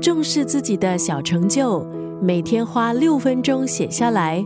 [0.00, 1.84] 重视自己的小成就，
[2.20, 4.44] 每天花六分钟写下来。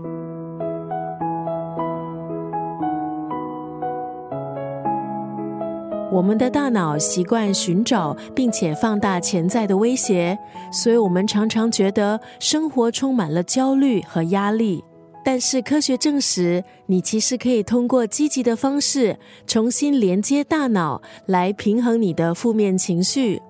[6.12, 10.36] 我们的大脑习惯寻找并且放大潜在的威胁，
[10.72, 14.82] 所以我们常常觉得生活充满了焦虑和压力。
[15.22, 23.40] 但是科学证实，你其实可以通过积极的方式重新连接大脑，来平衡你的负面情绪。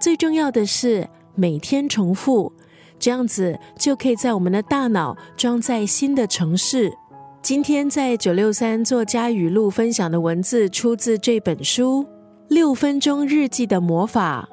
[0.00, 1.06] 最重要的是
[1.38, 2.52] 每天重复，
[2.98, 6.92] 这样子就可以在我们的大脑装载新的城市。
[7.40, 12.02] 今天在九六三作家语录分享的文字出自这本书
[12.48, 14.48] 《六分钟日记的魔法》。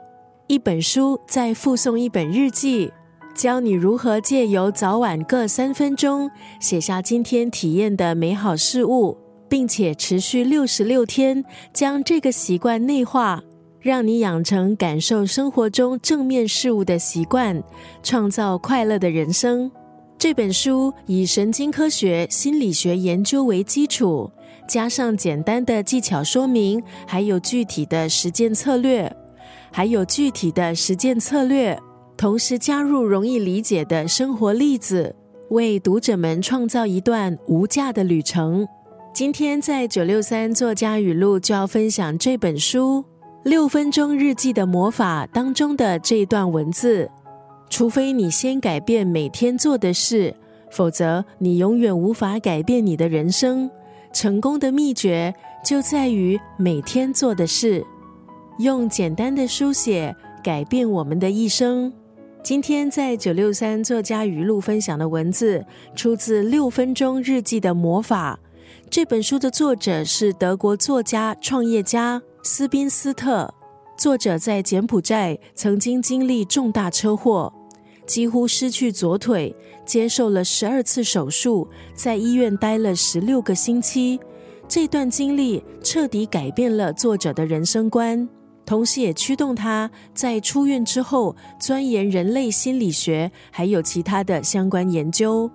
[0.46, 2.92] 一本书再附送一本日记，
[3.34, 9.18] 教你如何借由早晚各三分钟写下今天体验的美好事物，
[9.50, 13.42] 并且持续六十六天，将这个习惯内化，
[13.86, 17.64] 让你养成感受生活中正面事物的习惯，
[18.02, 19.72] 创造快乐的人生。
[20.18, 24.28] 这本书以神经科学、心理学研究为基础，
[24.68, 29.16] 加上简单的技巧说明，还有具体的实践策略，
[29.72, 31.80] 还有具体的实践策略，
[32.18, 35.16] 同时加入容易理解的生活例子，
[35.52, 38.68] 为读者们创造一段无价的旅程。
[39.14, 43.02] 今天在九六三作家语录就要分享这本书
[43.46, 47.08] 《六分钟日记的魔法》当中的这一段文字。
[47.70, 50.36] 除非你先改变每天做的事，
[50.72, 53.70] 否则你永远无法改变你的人生。
[54.12, 55.32] 成功的秘诀
[55.64, 57.86] 就在于每天做的事，
[58.58, 61.94] 用简单的书写改变我们的一生。
[62.42, 65.64] 今天在九六三作家语录分享的文字，
[65.96, 68.40] 出自《六分钟日记的魔法》
[68.90, 73.52] 这本书的作者是德国作家、创业家斯宾斯特。
[73.98, 77.52] 作者在柬埔寨曾经经历重大车祸，
[78.06, 84.20] 几乎失去左腿，接受了十二次手术，在医院待了十六个星期。
[84.68, 88.30] 这段经历彻底改变了作者的人生观，
[88.64, 95.50] 同时也驱动他在出院之后钻研人类心理学，还有其他的相关研究。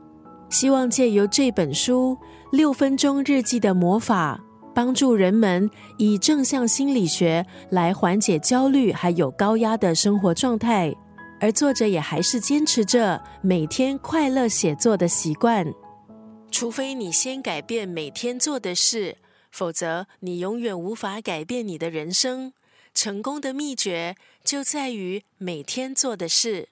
[0.48, 2.18] 希望借由这本书
[2.50, 4.40] 《六分钟日记的魔法》。
[4.74, 10.94] 帮助人们以正向心理学来缓解焦虑，还有高压的生活状态。
[11.40, 15.66] 而作者也还是坚持着每天快乐写作的习惯。
[16.50, 19.16] 除非你先改变每天做的事，
[19.50, 22.52] 否则你永远无法改变你的人生。
[22.92, 26.68] 成功的秘诀就在于每天做的事。